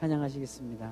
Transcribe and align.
찬양하시겠습니다. 0.00 0.90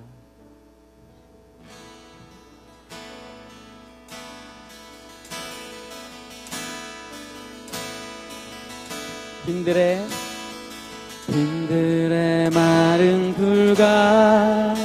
빈들의 9.47 10.05
빈들의 11.29 12.51
마른 12.51 13.33
불같이 13.35 14.83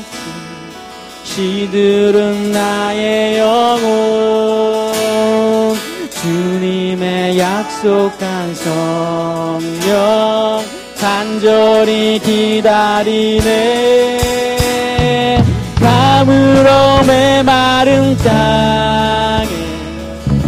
시들은 1.23 2.51
나의 2.51 3.39
영혼 3.39 4.93
주님의 6.11 7.39
약속한 7.39 8.53
성령 8.53 10.30
간절히 11.21 12.17
기다리네. 12.17 13.45
가물어 15.75 17.03
메마른 17.03 18.17
땅에 18.17 19.47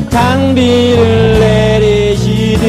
당비를 0.09 1.39
내리시듯 1.39 2.65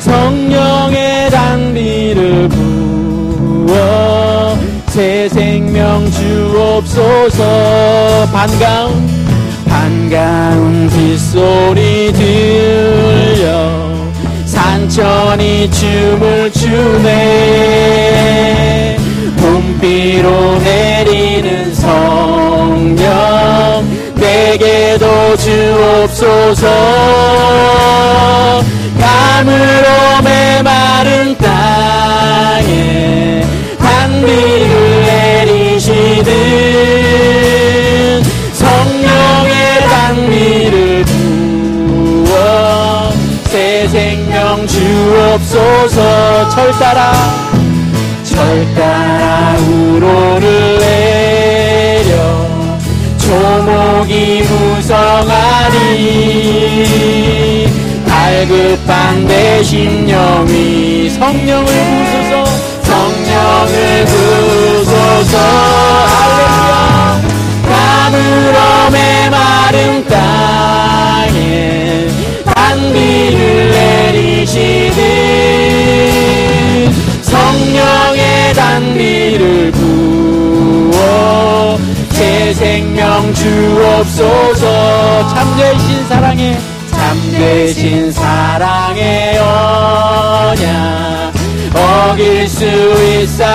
성령의 0.00 1.30
당비를 1.30 2.48
부어 2.48 4.58
새 4.88 5.28
생명 5.28 6.10
주옵소서. 6.10 7.44
반가운 8.32 9.08
반가운 9.68 10.90
빗소리 10.90 12.12
들려 12.12 13.85
산천이 14.96 15.70
춤을 15.70 16.50
추네. 16.52 16.96
봄비로 19.36 20.58
내리는 20.60 21.74
성령 21.74 22.96
내게도 24.14 25.36
주옵소서. 25.36 26.66
감으로 28.98 30.22
메마 30.24 30.95
주옵소서 45.56 46.48
철 46.50 46.70
따라 46.78 47.12
철 48.24 48.74
따라 48.74 49.56
우로를 49.56 50.78
내려. 50.78 52.12
조목이 53.18 54.42
무성하니 54.42 55.72
갈급한 58.06 59.26
내 59.26 59.62
심령이 59.62 61.08
성령을 61.10 61.64
부소서 61.64 62.44
성령을 62.82 64.04
부소서 64.04 65.36
단비를 78.76 79.72
부어 79.72 80.98
새 82.10 82.52
생명 82.52 83.32
주옵소서. 83.32 85.28
참되신 85.28 86.06
사랑에 86.06 86.58
참되신 86.90 88.12
사랑의 88.12 89.38
언약 89.38 91.32
어길 91.74 92.46
수 92.46 92.66
있사오랴. 92.66 93.46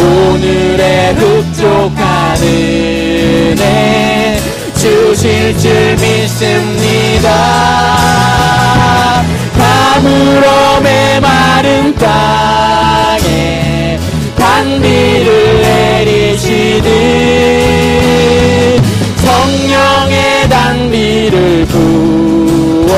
오늘의 0.00 1.14
흡족한 1.14 2.36
은혜 2.42 3.56
주실 4.74 5.56
줄 5.56 5.94
믿습니다. 5.94 7.28
메 10.00 10.77
마른 11.20 11.94
땅에 11.96 13.28
단비를 14.36 15.62
내리시듯 15.62 16.84
성령의 19.16 20.48
단비를 20.48 21.66
부어 21.66 22.92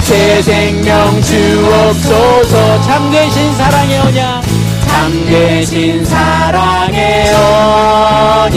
새 0.00 0.42
생명 0.42 1.22
주옵소서. 1.22 2.82
참되신 2.82 3.54
사랑의 3.54 3.98
언약 4.00 4.42
참되신 4.86 6.04
사랑의 6.04 7.34
언약 7.34 8.54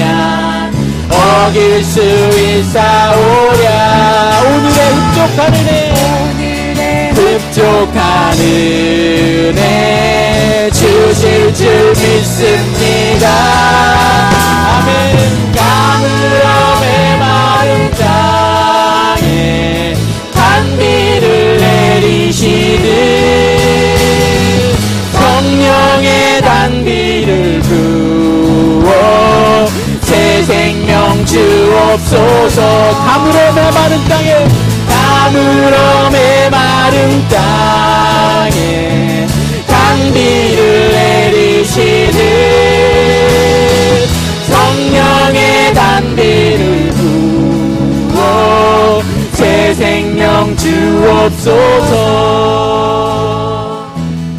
어길 1.10 1.84
수 1.84 2.00
있사오랴. 2.02 3.68
오늘의 4.46 4.80
흡족한 4.94 5.54
은혜 5.56 7.12
흡족한 7.16 7.87
은혜 9.48 10.70
주실 10.72 11.54
줄 11.54 11.90
믿습니다. 11.90 13.28
아멘. 14.80 15.52
가물어 15.56 16.46
메마른 16.82 17.92
땅에 17.92 19.26
단비를 20.34 21.58
내리시듯 21.58 22.86
성령의 25.14 26.42
단비를 26.42 27.62
부어 27.62 28.88
새 30.02 30.44
생명 30.44 31.26
주옵소서 31.26 32.60
가물어 33.06 33.54
메마른 33.54 34.06
땅에 34.08 34.48
가물어 34.88 36.10
메마른 36.12 37.28
땅 37.30 37.87
생명 50.38 50.56
주옵소서. 50.56 51.98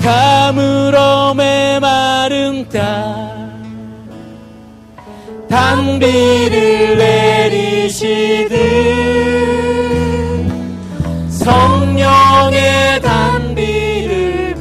가물어 0.01 1.35
메마른 1.35 2.69
땅 2.69 3.51
단비를 5.49 6.99
내리시듯 6.99 8.53
성령의 11.31 13.01
단비를 13.03 14.55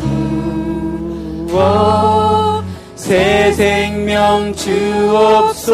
부어 1.51 2.63
새 2.95 3.51
생명 3.53 4.55
주옵소서. 4.55 5.67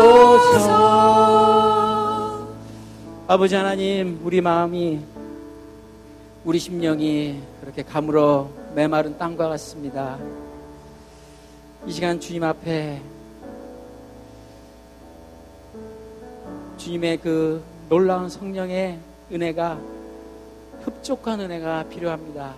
아버지 3.28 3.56
하나님 3.56 4.20
우리 4.26 4.42
마음이 4.42 5.13
우리 6.46 6.60
심령이 6.60 7.42
그렇게 7.62 7.84
가물어 7.84 8.50
메마른 8.76 9.18
땅과 9.18 9.48
같습니다 9.48 10.20
이 11.86 11.92
시간 11.92 12.20
주님 12.20 12.44
앞에 12.44 13.02
주님의 16.78 17.18
그 17.18 17.64
놀라운 17.88 18.28
성령의 18.28 19.00
은혜가 19.32 19.80
흡족한 20.84 21.40
은혜가 21.40 21.84
필요합니다. 21.84 22.56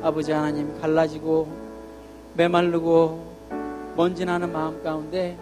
아버지 0.00 0.30
하나님 0.30 0.80
갈라지고 0.80 1.48
메마르고 2.34 3.96
먼지 3.96 4.24
나는 4.24 4.52
마음 4.52 4.80
가운데 4.84 5.36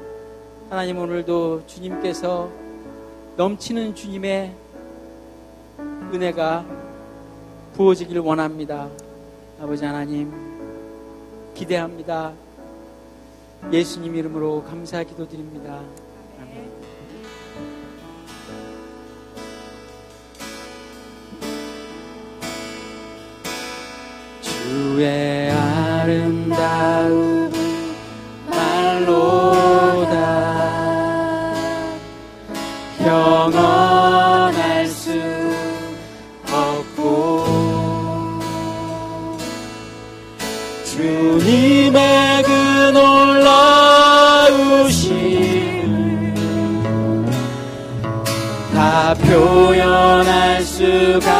하나님 0.70 0.98
오늘도 0.98 1.66
주님께서 1.66 2.50
넘치는 3.36 3.94
주님의 3.94 4.54
은혜가 6.14 6.75
부어지길 7.76 8.18
원합니다. 8.20 8.88
아버지 9.60 9.84
하나님 9.84 10.32
기대합니다. 11.54 12.32
예수님 13.70 14.16
이름으로 14.16 14.64
감사 14.64 15.02
기도드립니다. 15.02 15.82
주의 24.40 25.50
아름다운 25.50 27.52
말로다 28.48 30.16
영원 33.04 33.75
표현할 49.26 50.62
수가 50.62 51.35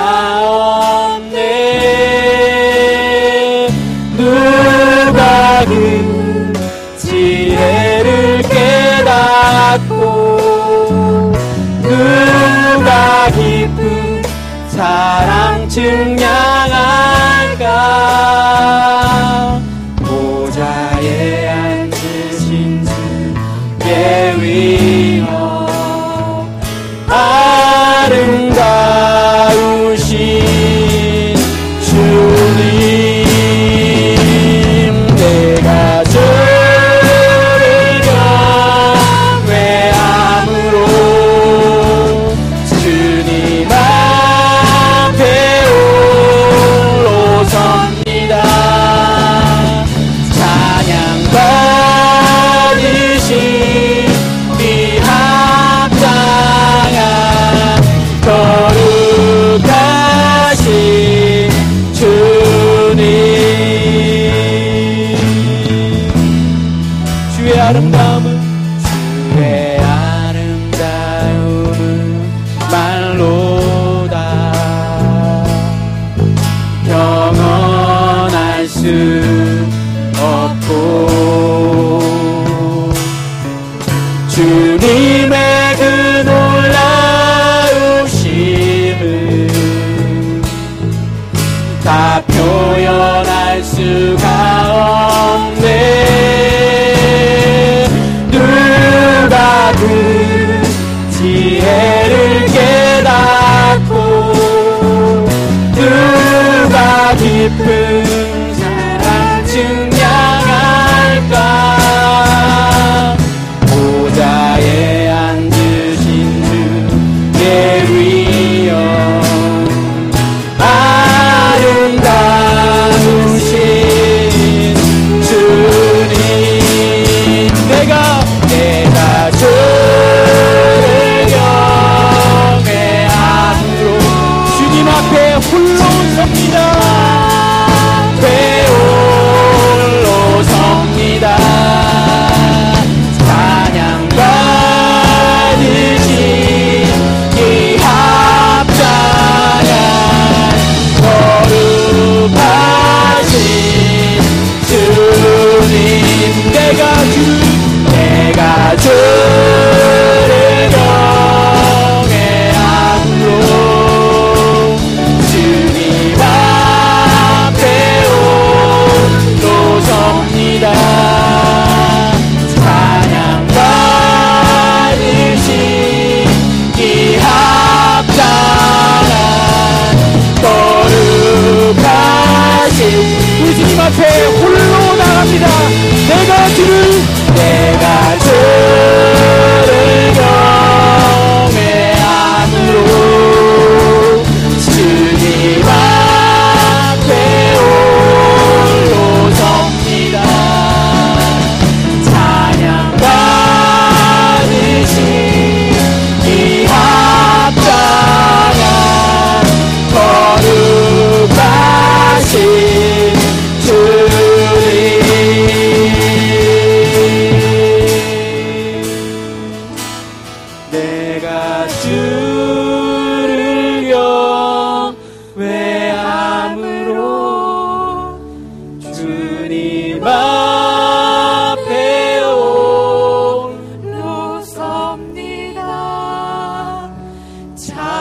찬 237.66 237.96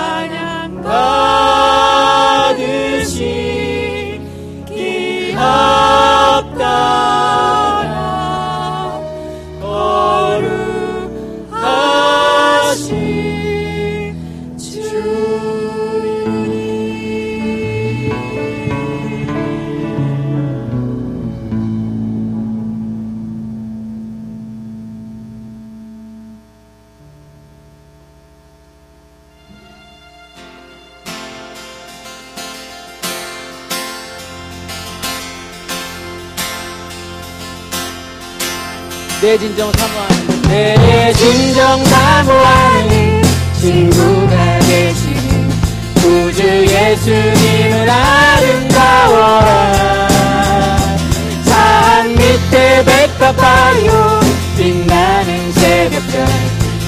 내 39.36 39.40
진정 39.40 39.70
사모하는 39.74 40.42
내 40.48 41.12
진정 41.12 41.84
사모하는 41.84 43.22
친구가 43.60 44.60
되시는 44.60 45.50
구주 45.96 46.66
예수님은 46.66 47.90
아름다워라 47.90 49.68
산 51.44 52.08
밑에 52.12 52.86
백합하여 52.86 54.22
빛나는 54.58 55.52
새벽별 55.52 56.26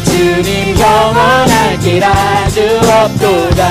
주님 0.06 0.80
영원할 0.80 1.78
길 1.82 2.02
아주 2.02 2.62
없도다 2.80 3.62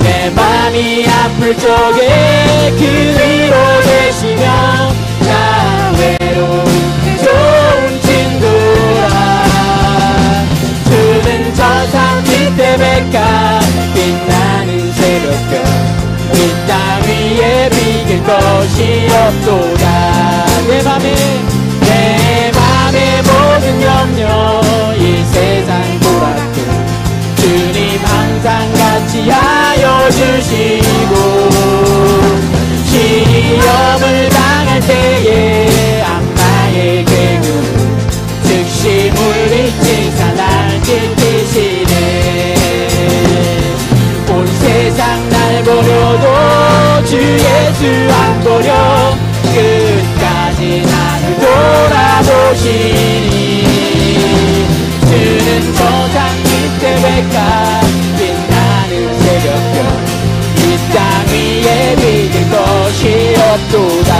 내 0.00 0.30
맘이 0.30 1.06
아플 1.06 1.56
적에 1.56 2.74
그 2.76 2.82
위로 2.82 3.54
되시며 3.82 5.09
백가 12.76 13.60
빛나는 13.94 14.92
새벽별 14.92 15.52
이 16.34 16.36
땅 16.66 17.02
위에 17.02 17.68
비길 17.70 18.22
것이 18.24 19.08
없도다. 19.12 19.84
내 20.68 20.82
맘에 20.82 21.14
내 21.80 22.52
맘의 22.54 23.22
모든 23.22 23.82
염려 23.82 24.24
이 24.96 25.24
세상 25.24 25.70
돌아도 26.00 26.58
주님 27.36 27.78
항상 28.04 28.72
같이 28.74 29.28
하여 29.30 30.08
주시고 30.10 31.12
시험을 32.86 34.28
당할 34.28 34.80
때에 34.80 35.39
버려 48.60 49.16
끝까지 49.54 50.82
나를 50.82 51.24
돌아보시니. 51.40 52.68
주는 55.00 55.74
저장 55.74 56.18
밑에 56.44 56.84
백가 56.96 57.36
빛나는 58.18 58.92
새벽별 59.18 59.76
이 60.58 60.62
땅 60.92 60.98
위에 61.28 61.96
비길 61.96 62.34
것이 62.50 63.34
없도다. 63.38 64.10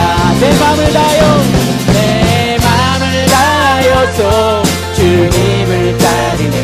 내 0.41 0.43
맘을 0.59 0.81
다여 0.93 1.21
내 1.93 2.57
맘을 2.63 3.27
다하여서 3.27 4.63
주님을 4.95 5.99
따르네. 5.99 6.57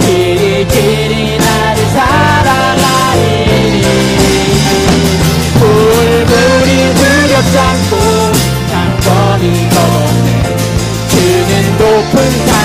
길이 0.00 0.66
길이 0.68 1.36
나를 1.38 1.78
사 1.90 2.33
않고 7.56 7.96
장거리 8.70 9.68
걸었네. 9.70 10.56
주는 11.08 11.78
높은 11.78 12.14
산 12.46 12.63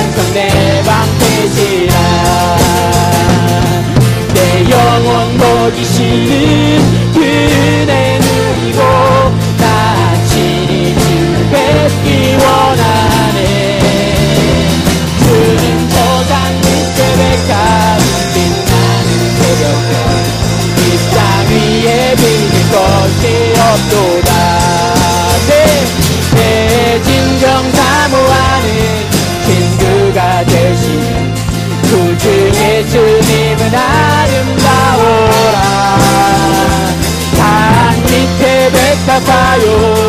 밑 39.19 40.08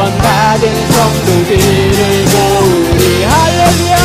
구원받은 0.00 0.90
성도들을 0.92 2.24
모으리. 2.32 3.22
할렐루야! 3.24 3.96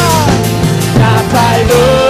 나팔 0.97 1.67
불 1.67 2.04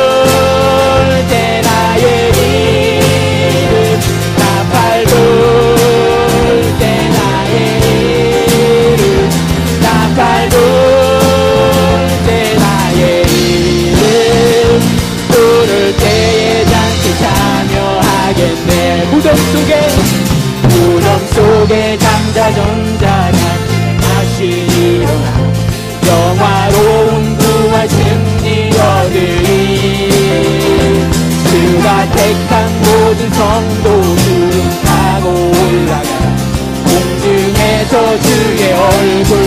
모든 33.16 33.32
성도들은 33.32 34.82
타고 34.84 35.30
올라가. 35.30 36.10
공중에서 36.84 38.20
주의 38.20 38.74
얼굴 38.74 39.45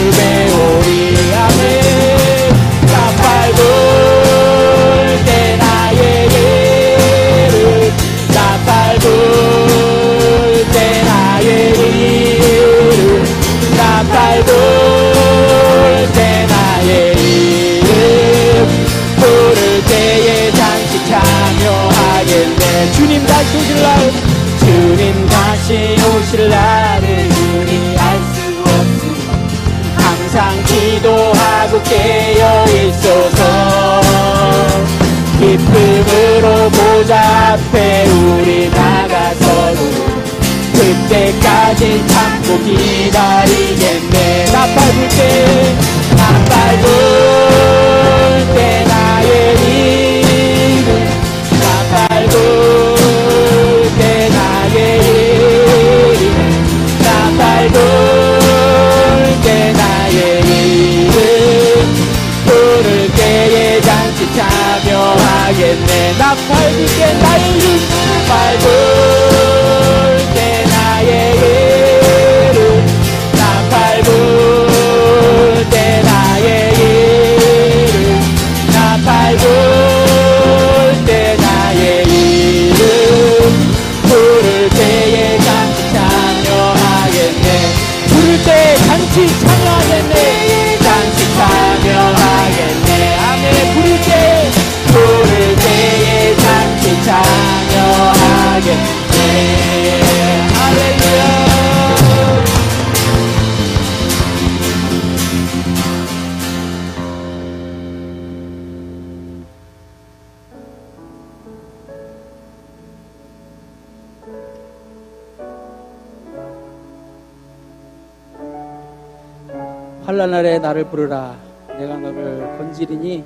환란 120.19 120.33
날에 120.33 120.59
나를 120.59 120.83
부르라. 120.83 121.37
내가 121.79 121.97
너를 121.97 122.41
건지리니 122.59 123.23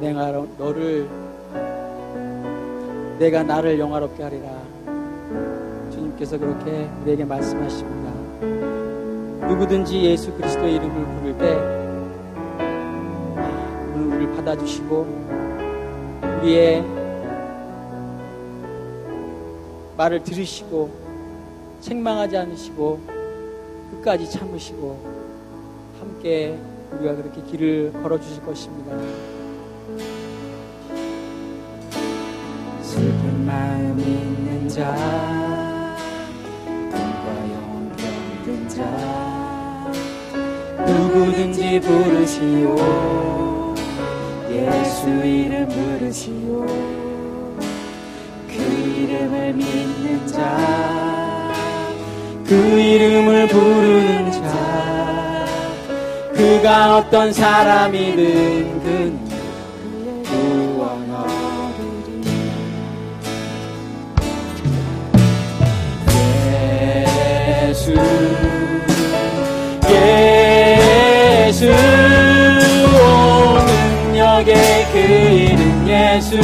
내가 0.00 0.32
너를 0.56 1.06
내가 3.18 3.42
나를 3.42 3.78
영화롭게 3.78 4.22
하리라. 4.22 4.48
주님께서 5.90 6.38
그렇게 6.38 6.88
우리에게 7.02 7.26
말씀하십니다. 7.26 8.10
누구든지 9.46 10.04
예수 10.04 10.32
그리스도의 10.32 10.76
이름을 10.76 11.04
부를 11.16 11.36
때 11.36 11.54
우리를 13.94 14.36
받아주시고 14.36 15.06
우리의 16.40 16.82
말을 19.98 20.22
들으시고 20.24 20.88
책망하지 21.82 22.38
않으시고 22.38 23.00
끝까지 23.90 24.30
참으시고 24.30 25.17
함께 26.00 26.58
우리가 26.92 27.16
그렇게 27.16 27.42
길을 27.42 27.92
걸어주실 28.02 28.42
것입니다. 28.44 28.96
슬픈 32.82 33.44
마음 33.46 33.98
있는 34.00 34.68
자, 34.68 34.94
꿈과 36.64 37.26
영혼 37.52 37.92
병든 37.96 38.68
자, 38.68 38.82
누구든지 40.86 41.80
부르시오. 41.80 42.76
예수 44.50 45.08
이름 45.08 45.68
부르시오. 45.68 46.66
그 48.48 48.54
이름을 48.54 49.52
믿는 49.52 50.26
자, 50.26 50.38
그 52.46 52.54
이름을 52.54 53.48
부르는 53.48 54.27
자, 54.27 54.27
그가 56.58 56.96
어떤 56.96 57.32
사람이든 57.32 58.88
얻으리. 61.12 62.24
예수, 67.68 67.94
예수, 71.48 71.66
오 72.86 72.98
능력의 74.10 74.86
그 74.92 74.98
이름 74.98 75.88
예수, 75.88 76.40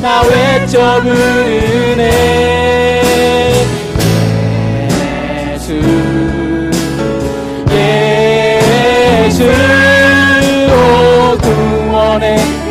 나 0.00 0.22
외쳐 0.22 1.00
부르네. 1.02 2.61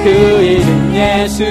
그 0.04 0.10
이름 0.10 0.96
예수, 0.96 1.44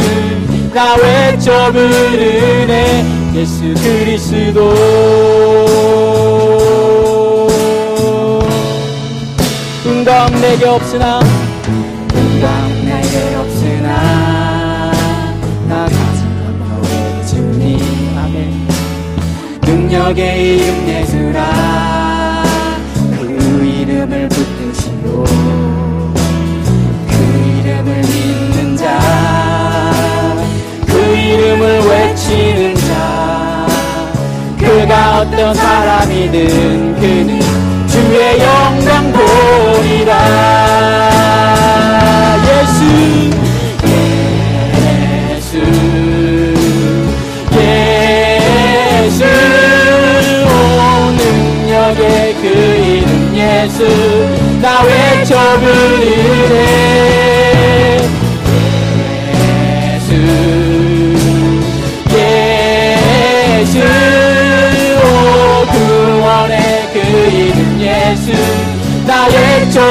나 0.74 0.94
외쳐 0.96 1.72
부르네. 1.72 3.04
예수 3.34 3.74
그리스도. 3.74 4.74
응답 9.86 10.32
내게 10.40 10.66
없으나 10.66 11.20
응답 11.20 12.68
내게 12.84 13.34
없으나 13.36 14.90
나 15.68 15.84
가진 15.84 16.20
건 16.40 16.58
너의 16.58 17.26
주님 17.26 18.18
아멘 18.18 18.68
능력의 19.62 20.58
이름 20.58 20.88
예수라 20.88 21.99
어떤 35.32 35.54
사람이든 35.54 36.96
그는 36.96 37.40
주의 37.86 38.40
영광 38.40 39.12
보리라. 39.12 40.12
예수 42.44 42.84
예수 45.30 45.58
예수. 49.06 49.24
오 50.44 50.48
능력의 51.12 52.34
그 52.42 52.44
이름 52.48 53.08
예수. 53.36 53.78
나 54.60 54.82
외쳐 54.82 55.30
부르네 55.60 57.19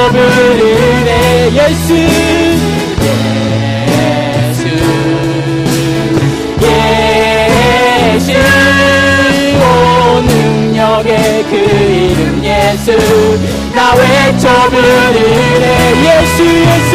부르네 0.08 1.50
예수. 1.52 1.94
예수. 3.04 4.62
예수. 8.16 8.28
오 9.60 10.20
능력의 10.20 11.44
그 11.50 11.54
이름 11.56 12.20
예수. 12.44 12.86
나 13.74 13.78
외쳐 13.94 14.44
부르네. 14.70 15.66
예수 16.06 16.38
예수. 16.70 16.92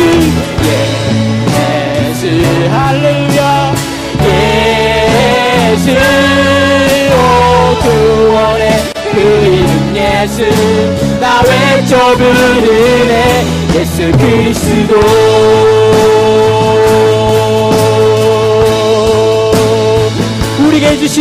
예수. 2.09 2.23
할렐루야. 2.71 3.75
예수 5.73 5.85
예수 9.95 10.41
나 11.21 11.41
외쳐 11.41 11.95
부르네 12.17 13.45
예수 13.75 14.11
그리스도. 14.11 14.93
우리에게 20.59 20.97
주신 20.97 21.17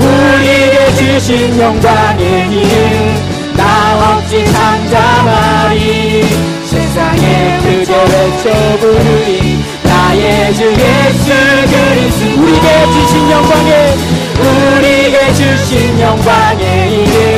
우리에게 0.00 0.94
주신 0.94 1.60
영광의 1.60 2.24
이름 2.50 3.54
나 3.56 3.62
없이 4.16 4.32
잠잠하리. 4.52 6.24
세상에 6.64 7.58
크게 7.62 7.92
외쳐 7.92 8.44
부르리 8.80 9.58
나의 9.84 10.54
주 10.54 10.60
예수 10.64 11.26
그리스도. 11.70 12.40
우리에게 12.40 12.68
주신 12.92 13.30
영광의 13.30 13.72
우리에게 14.38 15.16
주신 15.34 16.00
영광의 16.00 16.64
이름 16.92 17.35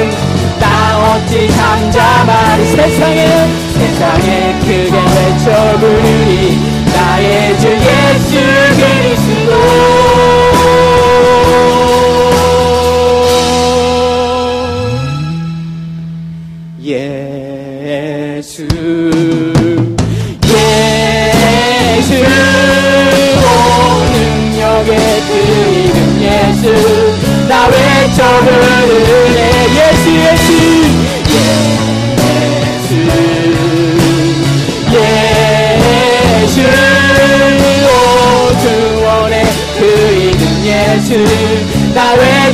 나 1.18 1.24
어찌 1.24 1.50
잠잠하리 1.50 2.64
세상에 2.66 3.26
세상에 3.74 4.59
크게 4.61 4.92
외쳐 4.92 5.46
부르리 5.78 6.57
나의 6.94 7.59
주 7.59 7.62
예수 7.66 8.31
그리스도. 8.78 9.52
예수 16.85 18.62
예수 20.46 22.11
오 23.42 23.46
능력의 24.12 24.90
그 25.26 25.31
이름 25.74 25.96
예수. 26.22 26.62
나 27.48 27.52
외쳐 27.66 28.18
부르네 28.40 28.78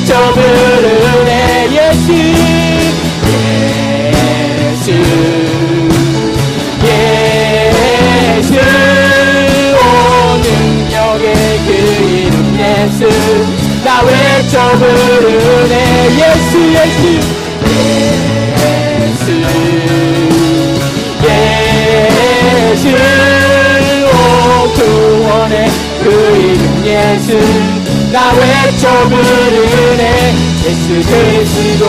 나 0.04 0.10
외쳐 0.10 0.34
부르네 0.34 1.68
예수 1.72 2.12
예수 4.60 4.90
예수. 8.36 8.52
오 9.74 9.80
능력의 10.42 11.26
그 11.64 11.68
이름 12.04 12.36
예수. 12.58 13.00
나 13.82 13.88
외쳐 14.02 14.54
부르네 14.78 15.74
예수 16.18 16.52
예수. 16.74 17.02
예수 19.00 19.26
예수. 22.74 22.84
오 24.04 24.12
구원의 24.74 25.54
그 26.02 26.06
이름 26.36 26.62
예수 26.84 27.83
나 28.14 28.30
외쳐 28.30 29.08
부르네 29.08 30.34
예수 30.64 30.88
그리스도 31.10 31.84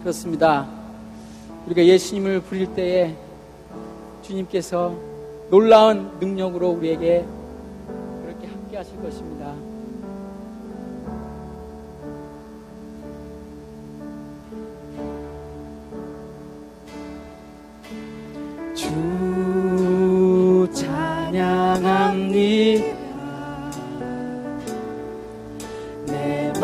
그렇습니다. 0.00 0.66
우리가 1.66 1.84
예수님을 1.84 2.40
부릴 2.40 2.74
때에 2.74 3.14
주님께서 4.22 4.94
놀라운 5.50 6.18
능력으로 6.18 6.70
우리에게 6.70 7.26
그렇게 8.24 8.46
함께 8.46 8.78
하실 8.78 8.96
것입니다. 9.02 9.75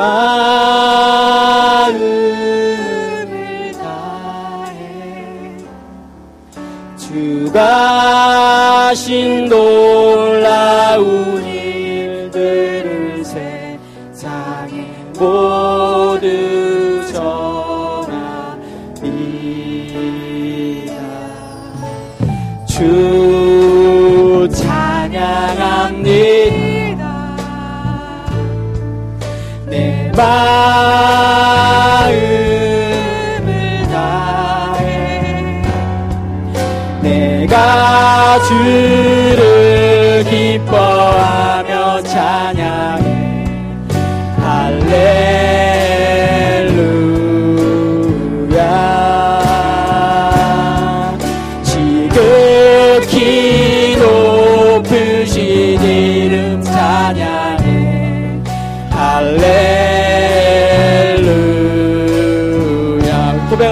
마음을 0.03 1.95
다해 3.81 5.57
주가 6.97 8.89
하신 8.89 9.49
놀라운 9.49 11.45
일들을 11.45 13.25
세상에 13.25 14.89
모두 15.21 16.27
전합니다. 17.13 18.43
주 22.67 24.49
찬양합니다. 24.53 26.32
마음을 30.17 32.03
다해 33.91 35.63
내가 37.03 38.39
주 38.41 39.22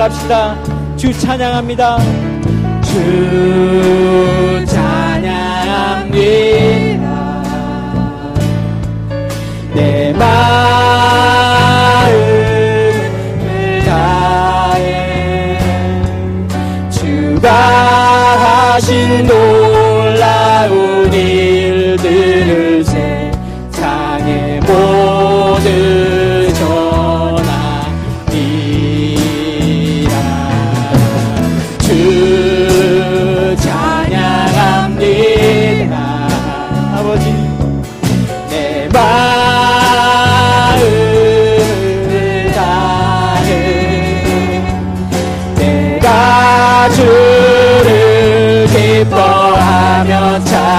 고백합시다. 0.01 0.57
주 0.97 1.13
찬양합니다. 1.13 1.99
주 2.83 4.65
찬양합니다. 4.67 6.21
내 9.75 10.13
마음 10.15 10.90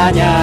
기 0.10 0.41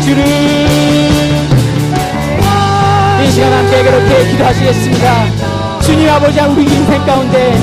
주를. 0.00 0.24
이 3.22 3.30
시간 3.30 3.52
함께 3.52 3.82
그렇게 3.82 4.30
기도하시겠습니다. 4.30 5.80
주님 5.80 6.08
아버지 6.08 6.40
우리 6.40 6.62
인생 6.62 7.04
가운데 7.06 7.58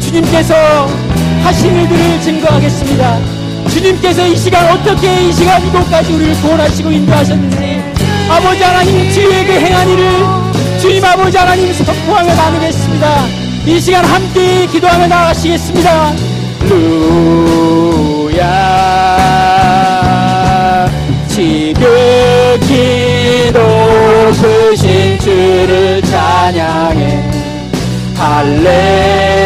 주님께서 0.00 0.54
하신 1.44 1.74
일들을 1.74 2.20
증거하겠습니다. 2.20 3.18
주님께서 3.70 4.26
이 4.26 4.36
시간 4.36 4.66
어떻게 4.72 5.28
이 5.28 5.32
시간 5.32 5.64
이곳까지 5.66 6.12
우리를 6.12 6.34
구원하시고 6.40 6.90
인도하셨는지 6.90 7.82
아버지 8.28 8.62
하나님 8.62 9.10
주의 9.12 9.46
그 9.46 9.52
행한 9.52 9.88
일을 9.88 10.10
주님 10.80 11.04
아버지 11.04 11.36
하나님 11.36 11.72
선포하며 11.72 12.34
나누겠습니다. 12.34 13.26
이 13.66 13.80
시간 13.80 14.04
함께 14.04 14.66
기도하며 14.66 15.06
나가시겠습니다. 15.06 16.12
루야 16.68 18.36
지극히 21.66 23.50
높으신 23.52 25.18
주를 25.18 26.00
찬양해. 26.00 27.24
할렐루야 28.14 29.26